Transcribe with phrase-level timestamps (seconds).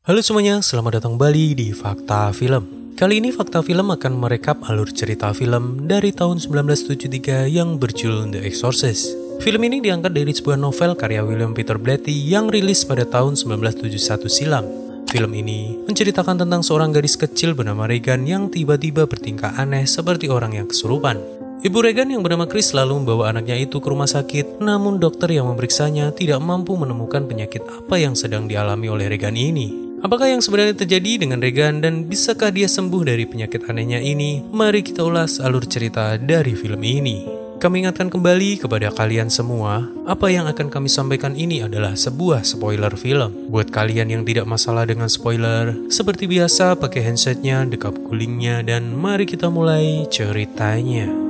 [0.00, 2.96] Halo semuanya, selamat datang kembali di Fakta Film.
[2.96, 8.40] Kali ini Fakta Film akan merekap alur cerita film dari tahun 1973 yang berjudul The
[8.40, 9.12] Exorcist.
[9.44, 14.24] Film ini diangkat dari sebuah novel karya William Peter Blatty yang rilis pada tahun 1971
[14.32, 14.64] silam.
[15.12, 20.56] Film ini menceritakan tentang seorang gadis kecil bernama Regan yang tiba-tiba bertingkah aneh seperti orang
[20.56, 21.20] yang kesurupan.
[21.60, 25.44] Ibu Regan yang bernama Chris lalu membawa anaknya itu ke rumah sakit, namun dokter yang
[25.52, 29.89] memeriksanya tidak mampu menemukan penyakit apa yang sedang dialami oleh Regan ini.
[30.00, 34.40] Apakah yang sebenarnya terjadi dengan Regan dan bisakah dia sembuh dari penyakit anehnya ini?
[34.40, 37.28] Mari kita ulas alur cerita dari film ini.
[37.60, 42.96] Kami ingatkan kembali kepada kalian semua, apa yang akan kami sampaikan ini adalah sebuah spoiler
[42.96, 43.52] film.
[43.52, 49.28] Buat kalian yang tidak masalah dengan spoiler, seperti biasa pakai handsetnya, dekap gulingnya, dan mari
[49.28, 51.29] kita mulai ceritanya.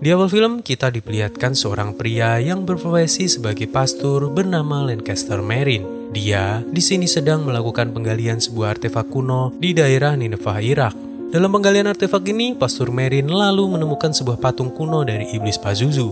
[0.00, 6.08] Di awal film, kita diperlihatkan seorang pria yang berprofesi sebagai pastor bernama Lancaster Marin.
[6.08, 10.96] Dia di sini sedang melakukan penggalian sebuah artefak kuno di daerah Nineveh, Irak.
[11.28, 16.08] Dalam penggalian artefak ini, Pastor Marin lalu menemukan sebuah patung kuno dari iblis Pazuzu.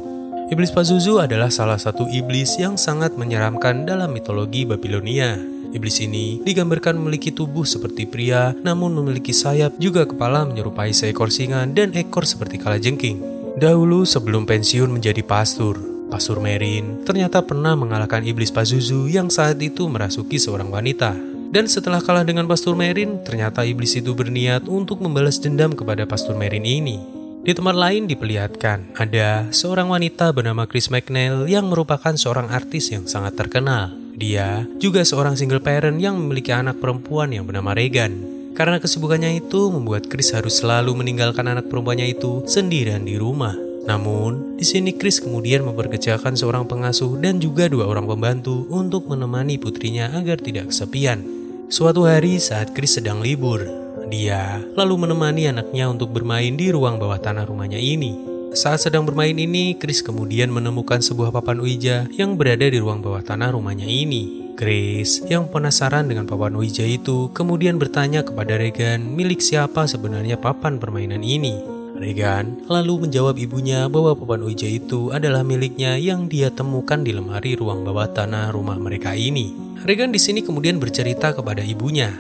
[0.52, 5.40] Iblis Pazuzu adalah salah satu iblis yang sangat menyeramkan dalam mitologi Babilonia.
[5.72, 11.64] Iblis ini digambarkan memiliki tubuh seperti pria, namun memiliki sayap juga kepala menyerupai seekor singa
[11.64, 13.37] dan ekor seperti kalajengking.
[13.58, 15.74] Dahulu sebelum pensiun menjadi pastor,
[16.06, 21.18] Pastor Merin ternyata pernah mengalahkan iblis Pazuzu yang saat itu merasuki seorang wanita.
[21.50, 26.38] Dan setelah kalah dengan Pastor Merin, ternyata iblis itu berniat untuk membalas dendam kepada Pastor
[26.38, 27.02] Merin ini.
[27.42, 33.10] Di tempat lain diperlihatkan ada seorang wanita bernama Chris McNeil yang merupakan seorang artis yang
[33.10, 33.90] sangat terkenal.
[34.14, 38.37] Dia juga seorang single parent yang memiliki anak perempuan yang bernama Regan.
[38.58, 43.54] Karena kesibukannya itu membuat Chris harus selalu meninggalkan anak perempuannya itu sendirian di rumah.
[43.86, 49.62] Namun, di sini Chris kemudian memperkerjakan seorang pengasuh dan juga dua orang pembantu untuk menemani
[49.62, 51.22] putrinya agar tidak kesepian.
[51.70, 53.62] Suatu hari saat Chris sedang libur,
[54.10, 58.26] dia lalu menemani anaknya untuk bermain di ruang bawah tanah rumahnya ini.
[58.58, 63.22] Saat sedang bermain ini, Chris kemudian menemukan sebuah papan Ouija yang berada di ruang bawah
[63.22, 64.47] tanah rumahnya ini.
[64.58, 70.82] Grace yang penasaran dengan papan Ouija itu kemudian bertanya kepada Regan milik siapa sebenarnya papan
[70.82, 71.62] permainan ini.
[71.94, 77.54] Regan lalu menjawab ibunya bahwa papan Ouija itu adalah miliknya yang dia temukan di lemari
[77.54, 79.54] ruang bawah tanah rumah mereka ini.
[79.86, 82.10] Regan di sini kemudian bercerita kepada ibunya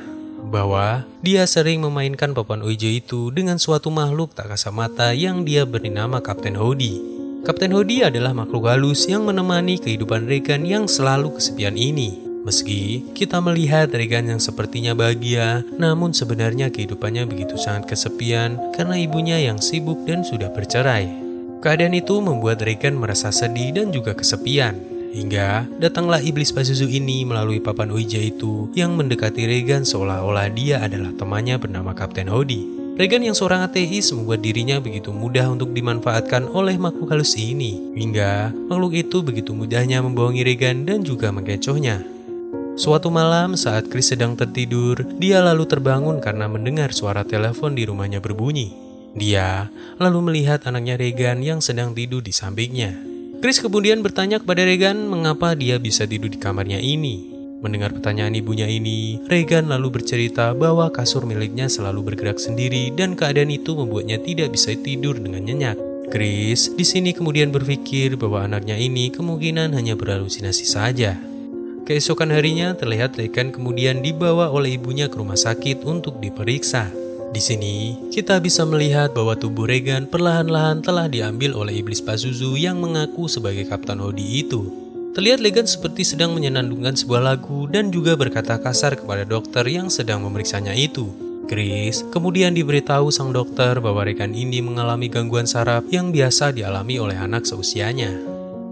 [0.46, 5.66] bahwa dia sering memainkan papan Ouija itu dengan suatu makhluk tak kasat mata yang dia
[5.66, 7.02] beri nama Kapten Howdy.
[7.42, 12.27] Kapten Howdy adalah makhluk halus yang menemani kehidupan Regan yang selalu kesepian ini.
[12.48, 19.36] Meski kita melihat Regan yang sepertinya bahagia, namun sebenarnya kehidupannya begitu sangat kesepian karena ibunya
[19.36, 21.12] yang sibuk dan sudah bercerai.
[21.60, 24.80] Keadaan itu membuat Regan merasa sedih dan juga kesepian.
[25.12, 31.12] Hingga datanglah iblis Pazuzu ini melalui papan Ouija itu yang mendekati Regan seolah-olah dia adalah
[31.12, 32.96] temannya bernama Kapten Howdy.
[32.96, 38.56] Regan yang seorang ateis membuat dirinya begitu mudah untuk dimanfaatkan oleh makhluk halus ini, hingga
[38.72, 42.17] makhluk itu begitu mudahnya membohongi Regan dan juga mengecohnya.
[42.78, 48.22] Suatu malam saat Chris sedang tertidur, dia lalu terbangun karena mendengar suara telepon di rumahnya
[48.22, 48.70] berbunyi.
[49.18, 49.66] Dia
[49.98, 52.94] lalu melihat anaknya Regan yang sedang tidur di sampingnya.
[53.42, 57.34] Chris kemudian bertanya kepada Regan mengapa dia bisa tidur di kamarnya ini.
[57.58, 63.50] Mendengar pertanyaan ibunya ini, Regan lalu bercerita bahwa kasur miliknya selalu bergerak sendiri dan keadaan
[63.50, 65.74] itu membuatnya tidak bisa tidur dengan nyenyak.
[66.14, 71.18] Chris di sini kemudian berpikir bahwa anaknya ini kemungkinan hanya berhalusinasi saja.
[71.88, 76.92] Keesokan harinya terlihat Regan kemudian dibawa oleh ibunya ke rumah sakit untuk diperiksa.
[77.32, 82.76] Di sini, kita bisa melihat bahwa tubuh Regan perlahan-lahan telah diambil oleh iblis Pazuzu yang
[82.76, 84.68] mengaku sebagai Kapten Hodi itu.
[85.16, 90.20] Terlihat Regan seperti sedang menyenandungkan sebuah lagu dan juga berkata kasar kepada dokter yang sedang
[90.28, 91.08] memeriksanya itu.
[91.48, 97.16] Chris kemudian diberitahu sang dokter bahwa Regan ini mengalami gangguan saraf yang biasa dialami oleh
[97.16, 98.12] anak seusianya.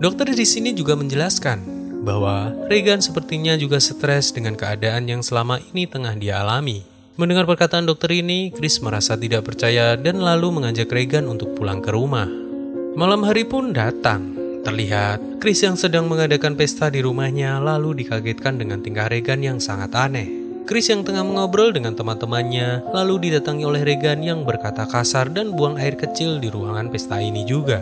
[0.05, 1.76] Dokter di sini juga menjelaskan
[2.07, 6.87] bahwa Regan sepertinya juga stres dengan keadaan yang selama ini tengah dia alami.
[7.19, 11.91] Mendengar perkataan dokter ini, Chris merasa tidak percaya dan lalu mengajak Regan untuk pulang ke
[11.91, 12.31] rumah.
[12.95, 14.39] Malam hari pun datang.
[14.63, 19.91] Terlihat, Chris yang sedang mengadakan pesta di rumahnya lalu dikagetkan dengan tingkah Regan yang sangat
[19.97, 20.29] aneh.
[20.67, 25.79] Chris yang tengah mengobrol dengan teman-temannya lalu didatangi oleh Regan yang berkata kasar dan buang
[25.79, 27.81] air kecil di ruangan pesta ini juga.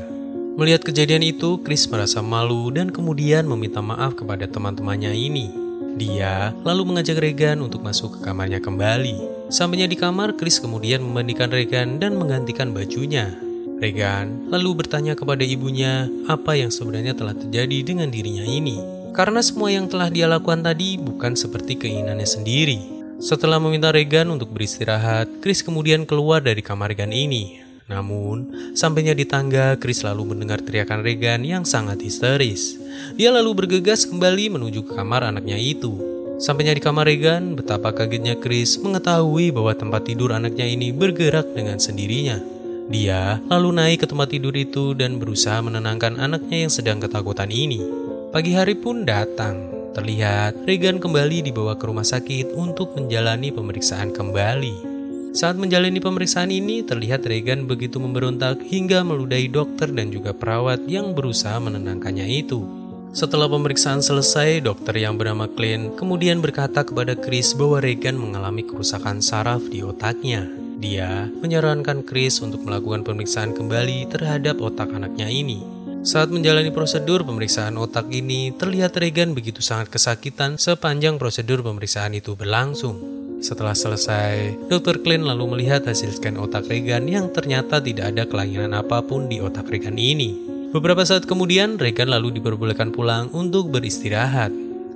[0.54, 5.50] Melihat kejadian itu, Chris merasa malu dan kemudian meminta maaf kepada teman-temannya ini.
[5.98, 9.50] Dia lalu mengajak Regan untuk masuk ke kamarnya kembali.
[9.50, 13.34] Sampainya di kamar, Chris kemudian memandikan Regan dan menggantikan bajunya.
[13.82, 18.78] Regan lalu bertanya kepada ibunya apa yang sebenarnya telah terjadi dengan dirinya ini.
[19.14, 22.82] karena semua yang telah dia lakukan tadi bukan seperti keinginannya sendiri.
[23.22, 27.63] Setelah meminta Regan untuk beristirahat, Chris kemudian keluar dari kamar Regan ini.
[27.84, 32.80] Namun, sampainya di tangga, Chris lalu mendengar teriakan Regan yang sangat histeris.
[33.20, 35.92] Dia lalu bergegas kembali menuju ke kamar anaknya itu.
[36.40, 41.76] Sampainya di kamar Regan, betapa kagetnya Chris mengetahui bahwa tempat tidur anaknya ini bergerak dengan
[41.76, 42.40] sendirinya.
[42.88, 47.80] Dia lalu naik ke tempat tidur itu dan berusaha menenangkan anaknya yang sedang ketakutan ini.
[48.32, 49.72] Pagi hari pun datang.
[49.94, 54.93] Terlihat Regan kembali dibawa ke rumah sakit untuk menjalani pemeriksaan kembali.
[55.34, 61.10] Saat menjalani pemeriksaan ini, terlihat Regan begitu memberontak hingga meludahi dokter dan juga perawat yang
[61.10, 62.62] berusaha menenangkannya itu.
[63.10, 69.18] Setelah pemeriksaan selesai, dokter yang bernama Clint kemudian berkata kepada Chris bahwa Regan mengalami kerusakan
[69.18, 70.46] saraf di otaknya.
[70.78, 75.66] Dia menyarankan Chris untuk melakukan pemeriksaan kembali terhadap otak anaknya ini.
[76.06, 82.38] Saat menjalani prosedur pemeriksaan otak ini, terlihat Regan begitu sangat kesakitan sepanjang prosedur pemeriksaan itu
[82.38, 83.23] berlangsung.
[83.44, 85.04] Setelah selesai, Dr.
[85.04, 89.36] Klein lalu melihat hasil scan otak Regan yang ternyata tidak ada kelainan apa pun di
[89.36, 90.32] otak Regan ini.
[90.72, 94.48] Beberapa saat kemudian, Regan lalu diperbolehkan pulang untuk beristirahat.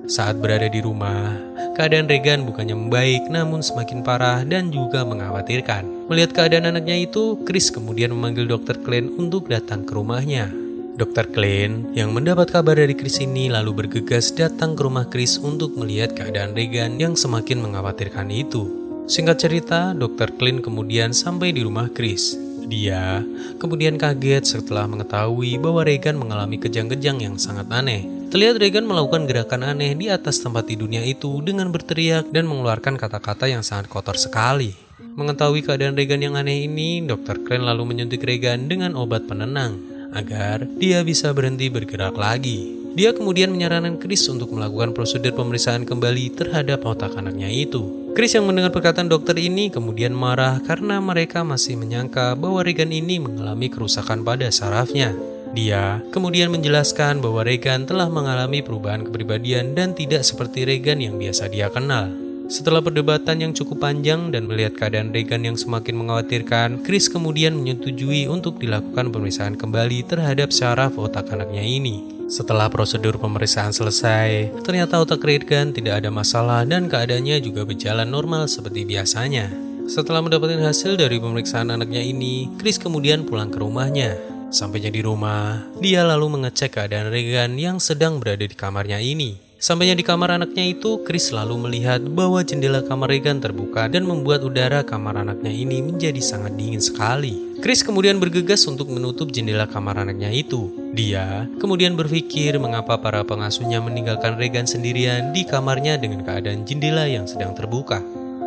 [0.09, 1.37] Saat berada di rumah,
[1.77, 6.09] keadaan Regan bukannya membaik namun semakin parah dan juga mengkhawatirkan.
[6.09, 8.81] Melihat keadaan anaknya itu, Chris kemudian memanggil Dr.
[8.81, 10.68] Klein untuk datang ke rumahnya.
[10.99, 11.31] Dr.
[11.31, 16.11] Klein yang mendapat kabar dari Chris ini lalu bergegas datang ke rumah Chris untuk melihat
[16.11, 18.67] keadaan Regan yang semakin mengkhawatirkan itu.
[19.07, 20.35] Singkat cerita, Dr.
[20.35, 22.35] Klein kemudian sampai di rumah Chris.
[22.67, 23.23] Dia
[23.63, 28.03] kemudian kaget setelah mengetahui bahwa Regan mengalami kejang-kejang yang sangat aneh.
[28.35, 33.47] Terlihat Regan melakukan gerakan aneh di atas tempat tidurnya itu dengan berteriak dan mengeluarkan kata-kata
[33.47, 34.75] yang sangat kotor sekali.
[34.99, 37.47] Mengetahui keadaan Regan yang aneh ini, Dr.
[37.47, 42.79] Klein lalu menyuntik Regan dengan obat penenang agar dia bisa berhenti bergerak lagi.
[42.99, 48.11] Dia kemudian menyarankan Chris untuk melakukan prosedur pemeriksaan kembali terhadap otak anaknya itu.
[48.19, 53.23] Chris yang mendengar perkataan dokter ini kemudian marah karena mereka masih menyangka bahwa Regan ini
[53.23, 55.15] mengalami kerusakan pada sarafnya.
[55.55, 61.47] Dia kemudian menjelaskan bahwa Regan telah mengalami perubahan kepribadian dan tidak seperti Regan yang biasa
[61.49, 62.28] dia kenal.
[62.49, 68.25] Setelah perdebatan yang cukup panjang dan melihat keadaan Regan yang semakin mengkhawatirkan, Chris kemudian menyetujui
[68.25, 72.25] untuk dilakukan pemeriksaan kembali terhadap syaraf otak anaknya ini.
[72.33, 78.49] Setelah prosedur pemeriksaan selesai, ternyata otak Regan tidak ada masalah dan keadaannya juga berjalan normal
[78.49, 79.53] seperti biasanya.
[79.85, 84.17] Setelah mendapatkan hasil dari pemeriksaan anaknya ini, Chris kemudian pulang ke rumahnya.
[84.49, 89.48] Sampainya di rumah, dia lalu mengecek keadaan Regan yang sedang berada di kamarnya ini.
[89.59, 94.47] Sampainya di kamar anaknya itu, Chris selalu melihat bahwa jendela kamar Regan terbuka dan membuat
[94.47, 97.59] udara kamar anaknya ini menjadi sangat dingin sekali.
[97.59, 100.71] Chris kemudian bergegas untuk menutup jendela kamar anaknya itu.
[100.95, 107.27] Dia kemudian berpikir mengapa para pengasuhnya meninggalkan Regan sendirian di kamarnya dengan keadaan jendela yang
[107.27, 107.99] sedang terbuka.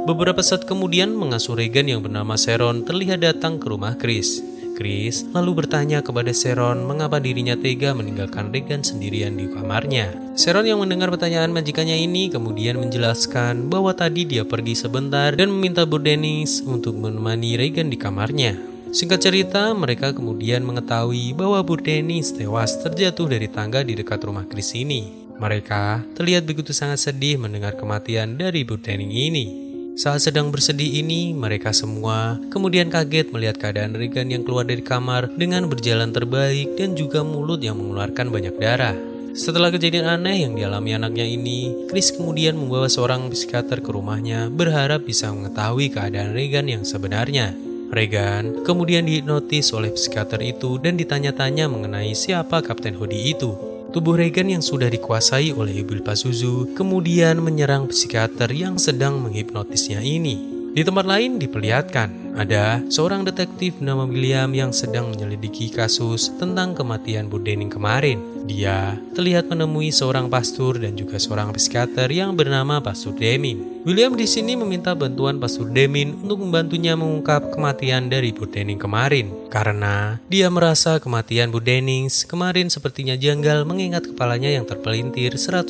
[0.08, 4.40] Beberapa saat kemudian, mengasuh Regan yang bernama Sharon terlihat datang ke rumah Chris.
[4.82, 10.10] Chris lalu bertanya kepada Sharon mengapa dirinya tega meninggalkan Regan sendirian di kamarnya.
[10.34, 15.86] Sharon yang mendengar pertanyaan majikannya ini kemudian menjelaskan bahwa tadi dia pergi sebentar dan meminta
[15.86, 18.58] Bu Dennis untuk menemani Regan di kamarnya.
[18.90, 24.50] Singkat cerita, mereka kemudian mengetahui bahwa Bu Dennis tewas terjatuh dari tangga di dekat rumah
[24.50, 25.30] Chris ini.
[25.38, 29.71] Mereka terlihat begitu sangat sedih mendengar kematian dari Bu Dennis ini.
[29.92, 35.28] Saat sedang bersedih ini, mereka semua kemudian kaget melihat keadaan Regan yang keluar dari kamar
[35.36, 38.96] dengan berjalan terbalik dan juga mulut yang mengeluarkan banyak darah.
[39.36, 45.04] Setelah kejadian aneh yang dialami anaknya ini, Chris kemudian membawa seorang psikiater ke rumahnya berharap
[45.04, 47.52] bisa mengetahui keadaan Regan yang sebenarnya.
[47.92, 53.71] Regan kemudian dihipnotis oleh psikiater itu dan ditanya-tanya mengenai siapa Kapten Hodi itu.
[53.92, 60.61] Tubuh Regan yang sudah dikuasai oleh Ibu Pazuzu kemudian menyerang psikiater yang sedang menghipnotisnya ini.
[60.72, 67.28] Di tempat lain diperlihatkan ada seorang detektif nama William yang sedang menyelidiki kasus tentang kematian
[67.28, 68.24] Bu Dening kemarin.
[68.48, 73.84] Dia terlihat menemui seorang pastor dan juga seorang psikiater yang bernama Pastor Demin.
[73.84, 79.28] William di sini meminta bantuan Pastor Demin untuk membantunya mengungkap kematian dari Bu Dening kemarin.
[79.52, 85.68] Karena dia merasa kematian Bu Dennings kemarin sepertinya janggal mengingat kepalanya yang terpelintir 180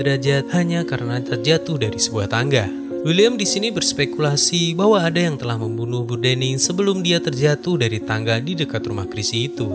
[0.00, 2.79] derajat hanya karena terjatuh dari sebuah tangga.
[3.00, 7.96] William di sini berspekulasi bahwa ada yang telah membunuh Bu Dennings sebelum dia terjatuh dari
[7.96, 9.72] tangga di dekat rumah Chrissy itu.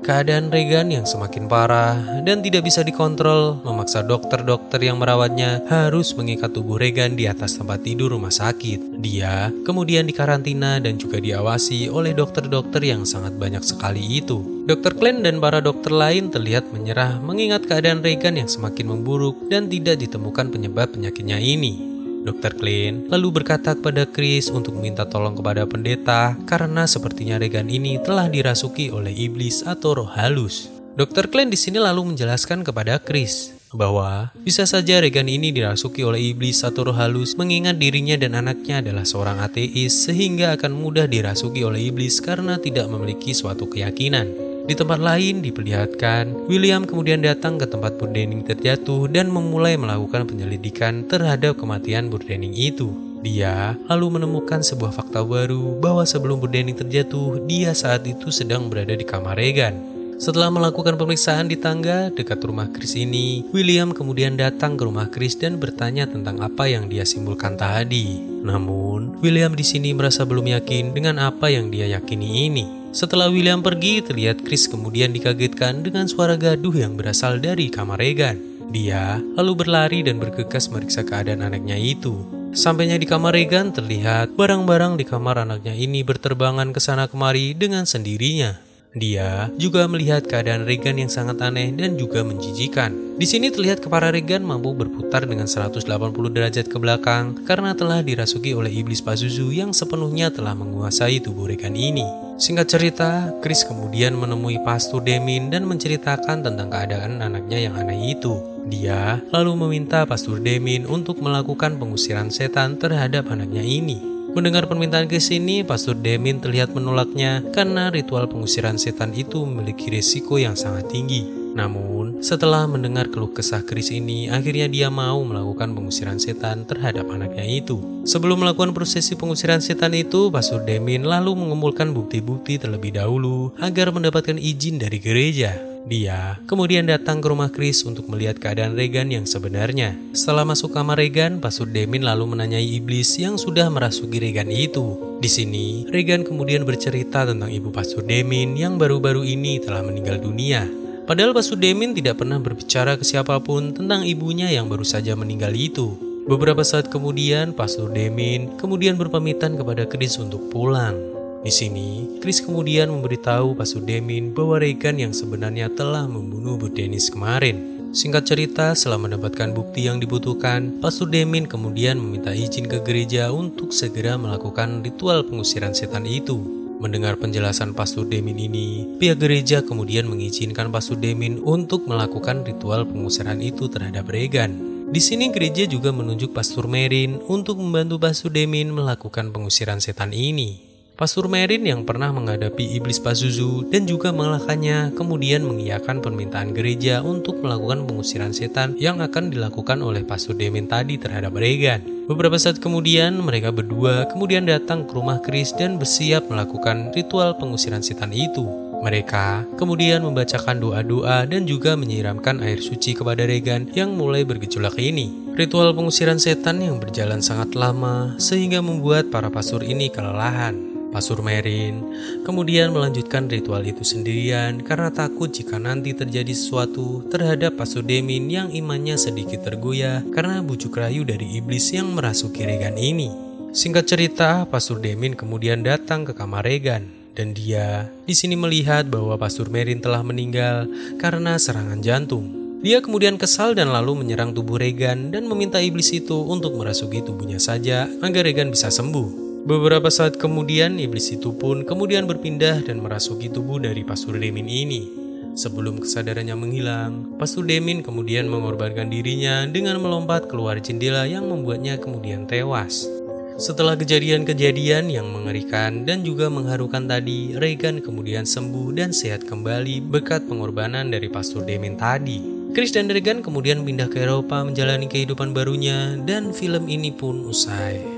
[0.00, 6.56] Keadaan Regan yang semakin parah dan tidak bisa dikontrol memaksa dokter-dokter yang merawatnya harus mengikat
[6.56, 8.96] tubuh Regan di atas tempat tidur rumah sakit.
[8.96, 14.64] Dia kemudian dikarantina dan juga diawasi oleh dokter-dokter yang sangat banyak sekali itu.
[14.64, 19.68] Dokter Glenn dan para dokter lain terlihat menyerah mengingat keadaan Regan yang semakin memburuk dan
[19.68, 21.93] tidak ditemukan penyebab penyakitnya ini.
[22.24, 22.56] Dr.
[22.56, 28.32] Klein lalu berkata kepada Chris untuk meminta tolong kepada pendeta karena sepertinya Regan ini telah
[28.32, 30.72] dirasuki oleh iblis atau roh halus.
[30.96, 31.28] Dr.
[31.28, 36.62] Klein di sini lalu menjelaskan kepada Chris bahwa bisa saja Regan ini dirasuki oleh iblis
[36.62, 41.90] atau roh halus mengingat dirinya dan anaknya adalah seorang ateis sehingga akan mudah dirasuki oleh
[41.90, 44.43] iblis karena tidak memiliki suatu keyakinan.
[44.64, 51.04] Di tempat lain diperlihatkan, William kemudian datang ke tempat Burdening terjatuh dan memulai melakukan penyelidikan
[51.04, 52.88] terhadap kematian Burdening itu.
[53.20, 58.96] Dia lalu menemukan sebuah fakta baru bahwa sebelum Burdening terjatuh, dia saat itu sedang berada
[58.96, 59.76] di kamar Regan.
[60.16, 65.36] Setelah melakukan pemeriksaan di tangga dekat rumah Chris ini, William kemudian datang ke rumah Chris
[65.36, 68.16] dan bertanya tentang apa yang dia simpulkan tadi.
[68.40, 72.83] Namun, William di sini merasa belum yakin dengan apa yang dia yakini ini.
[72.94, 78.38] Setelah William pergi, terlihat Chris kemudian dikagetkan dengan suara gaduh yang berasal dari kamar Regan.
[78.70, 82.22] Dia lalu berlari dan bergegas meriksa keadaan anaknya itu.
[82.54, 87.82] Sampainya di kamar Regan, terlihat barang-barang di kamar anaknya ini berterbangan ke sana kemari dengan
[87.82, 88.62] sendirinya.
[88.94, 93.18] Dia juga melihat keadaan Regan yang sangat aneh dan juga menjijikan.
[93.18, 95.82] Di sini terlihat kepala Regan mampu berputar dengan 180
[96.30, 101.74] derajat ke belakang karena telah dirasuki oleh iblis Pazuzu yang sepenuhnya telah menguasai tubuh Regan
[101.74, 102.06] ini.
[102.38, 103.10] Singkat cerita,
[103.42, 108.38] Chris kemudian menemui Pastor Demin dan menceritakan tentang keadaan anaknya yang aneh itu.
[108.70, 114.13] Dia lalu meminta Pastor Demin untuk melakukan pengusiran setan terhadap anaknya ini.
[114.34, 120.42] Mendengar permintaan ke sini, Pastor Demin terlihat menolaknya karena ritual pengusiran setan itu memiliki risiko
[120.42, 121.22] yang sangat tinggi.
[121.54, 127.46] Namun, setelah mendengar keluh kesah Chris ini, akhirnya dia mau melakukan pengusiran setan terhadap anaknya
[127.46, 127.78] itu.
[128.02, 134.34] Sebelum melakukan prosesi pengusiran setan itu, Pastor Demin lalu mengumpulkan bukti-bukti terlebih dahulu agar mendapatkan
[134.34, 135.73] izin dari gereja.
[135.84, 139.92] Dia kemudian datang ke rumah Chris untuk melihat keadaan Regan yang sebenarnya.
[140.16, 144.96] Setelah masuk kamar Regan, Pastor Demin lalu menanyai iblis yang sudah merasuki Regan itu.
[145.20, 150.64] Di sini, Regan kemudian bercerita tentang ibu Pastor Demin yang baru-baru ini telah meninggal dunia.
[151.04, 155.52] Padahal Pastor Demin tidak pernah berbicara ke siapa pun tentang ibunya yang baru saja meninggal
[155.52, 156.00] itu.
[156.24, 161.13] Beberapa saat kemudian, Pastor Demin kemudian berpamitan kepada Chris untuk pulang.
[161.44, 167.12] Di sini, Chris kemudian memberitahu Pastor Demin bahwa Regan yang sebenarnya telah membunuh Bu Dennis
[167.12, 167.92] kemarin.
[167.92, 173.76] Singkat cerita, setelah mendapatkan bukti yang dibutuhkan, Pastor Demin kemudian meminta izin ke gereja untuk
[173.76, 176.40] segera melakukan ritual pengusiran setan itu.
[176.80, 183.44] Mendengar penjelasan Pastor Demin ini, pihak gereja kemudian mengizinkan Pastor Demin untuk melakukan ritual pengusiran
[183.44, 184.56] itu terhadap Regan.
[184.88, 190.73] Di sini gereja juga menunjuk Pastor Merin untuk membantu Pastor Demin melakukan pengusiran setan ini.
[190.94, 197.42] Pastor Merin yang pernah menghadapi iblis Pazuzu dan juga mengalahkannya kemudian mengiyakan permintaan gereja untuk
[197.42, 201.82] melakukan pengusiran setan yang akan dilakukan oleh Pastor Demin tadi terhadap Regan.
[202.06, 207.82] Beberapa saat kemudian mereka berdua kemudian datang ke rumah Chris dan bersiap melakukan ritual pengusiran
[207.82, 208.46] setan itu.
[208.78, 215.10] Mereka kemudian membacakan doa-doa dan juga menyiramkan air suci kepada Regan yang mulai bergejolak ini.
[215.34, 220.73] Ritual pengusiran setan yang berjalan sangat lama sehingga membuat para pastor ini kelelahan.
[220.94, 221.82] Pasur Merin
[222.22, 228.54] kemudian melanjutkan ritual itu sendirian karena takut jika nanti terjadi sesuatu terhadap Pasur Demin yang
[228.54, 233.10] imannya sedikit tergoyah karena bujuk rayu dari iblis yang merasuki Regan ini.
[233.50, 239.14] Singkat cerita, Pastor Demin kemudian datang ke kamar Regan dan dia di sini melihat bahwa
[239.14, 240.66] Pastor Merin telah meninggal
[240.98, 242.30] karena serangan jantung.
[242.66, 247.38] Dia kemudian kesal dan lalu menyerang tubuh Regan dan meminta iblis itu untuk merasuki tubuhnya
[247.38, 249.23] saja agar Regan bisa sembuh.
[249.44, 254.88] Beberapa saat kemudian, iblis itu pun kemudian berpindah dan merasuki tubuh dari Pastor Demin ini.
[255.36, 262.24] Sebelum kesadarannya menghilang, Pastor Demin kemudian mengorbankan dirinya dengan melompat keluar jendela yang membuatnya kemudian
[262.24, 262.88] tewas.
[263.36, 270.24] Setelah kejadian-kejadian yang mengerikan dan juga mengharukan tadi, Regan kemudian sembuh dan sehat kembali berkat
[270.24, 272.48] pengorbanan dari Pastor Demin tadi.
[272.56, 277.93] Chris dan Regan kemudian pindah ke Eropa menjalani kehidupan barunya dan film ini pun usai.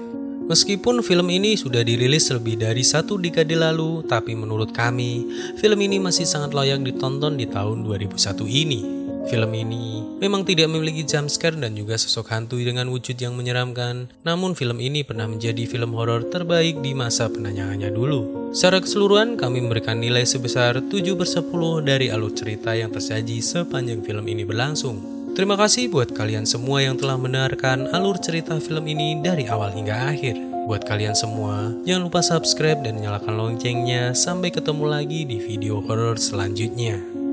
[0.47, 5.27] Meskipun film ini sudah dirilis lebih dari satu dekade lalu, tapi menurut kami,
[5.59, 8.81] film ini masih sangat layak ditonton di tahun 2001 ini.
[9.27, 14.09] Film ini Memang tidak memiliki jump scare dan juga sosok hantu dengan wujud yang menyeramkan,
[14.25, 18.49] namun film ini pernah menjadi film horor terbaik di masa penayangannya dulu.
[18.57, 24.01] Secara keseluruhan, kami memberikan nilai sebesar 7 per 10 dari alur cerita yang tersaji sepanjang
[24.01, 25.16] film ini berlangsung.
[25.37, 30.09] Terima kasih buat kalian semua yang telah mendengarkan alur cerita film ini dari awal hingga
[30.09, 30.33] akhir.
[30.65, 34.17] Buat kalian semua, jangan lupa subscribe dan nyalakan loncengnya.
[34.17, 37.26] Sampai ketemu lagi di video horor selanjutnya.